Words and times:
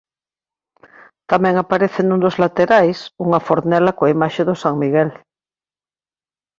Tamén 1.31 1.55
aparece 1.57 2.01
nun 2.03 2.19
dos 2.25 2.35
laterais 2.43 2.97
unha 3.25 3.39
fornela 3.47 3.95
coa 3.97 4.11
imaxe 4.15 4.41
do 4.49 4.55
San 4.63 4.73
Miguel. 4.81 5.09